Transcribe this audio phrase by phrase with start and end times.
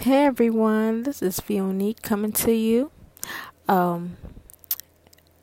[0.00, 2.90] Hey everyone, this is Fiona coming to you.
[3.68, 4.16] Um,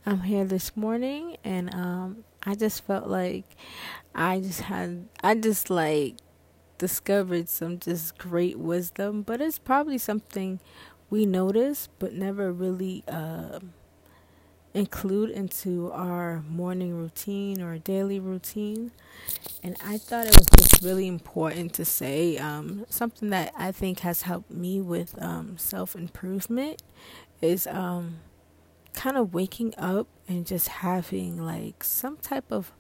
[0.04, 3.46] I'm here this morning, and um, I just felt like
[4.16, 6.16] I just had, I just like
[6.80, 10.60] discovered some just great wisdom, but it's probably something
[11.12, 13.60] we notice but never really uh,
[14.78, 18.92] include into our morning routine or daily routine.
[19.64, 24.02] And I thought it was just really important to say um, something that I think
[24.02, 26.82] has helped me with um, self improvement
[27.42, 28.20] is um,
[28.94, 32.72] kind of waking up and just having like some type of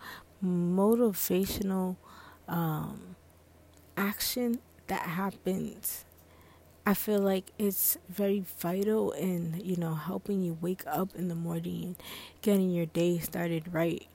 [0.43, 1.97] motivational
[2.47, 3.15] um,
[3.97, 6.05] action that happens
[6.87, 11.35] I feel like it's very vital in, you know, helping you wake up in the
[11.35, 11.95] morning, and
[12.41, 14.07] getting your day started right.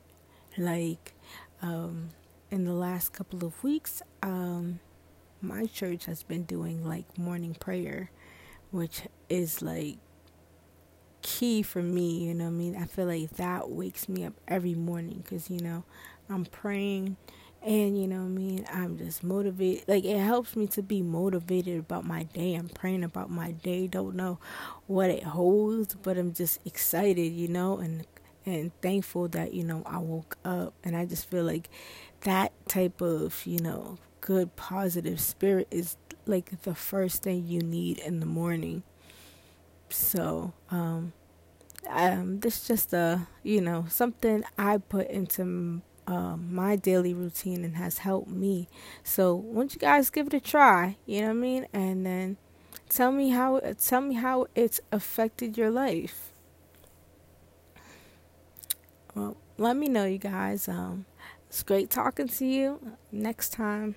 [0.56, 1.14] Like,
[1.62, 2.10] um,
[2.50, 4.80] in the last couple of weeks, um,
[5.40, 8.10] my church has been doing like morning prayer,
[8.70, 9.98] which is like
[11.22, 12.76] key for me, you know I mean?
[12.76, 15.84] I feel like that wakes me up every morning because, you know,
[16.28, 17.16] I'm praying
[17.64, 18.66] and you know what I mean?
[18.72, 19.88] I'm just motivated.
[19.88, 22.54] Like it helps me to be motivated about my day.
[22.54, 23.86] I'm praying about my day.
[23.86, 24.38] Don't know
[24.86, 28.06] what it holds but I'm just excited you know and
[28.44, 30.74] and thankful that you know I woke up.
[30.82, 31.68] And I just feel like
[32.22, 35.96] that type of you know good positive spirit is
[36.26, 38.82] like the first thing you need in the morning.
[39.90, 41.12] So um
[41.88, 47.76] um this just a you know something I put into um, my daily routine and
[47.76, 48.68] has helped me.
[49.04, 50.96] So, don't you guys give it a try?
[51.06, 51.66] You know what I mean?
[51.72, 52.36] And then
[52.88, 56.32] tell me how tell me how it's affected your life.
[59.14, 60.68] Well, let me know, you guys.
[60.68, 61.04] Um,
[61.48, 62.96] it's great talking to you.
[63.10, 63.94] Next time.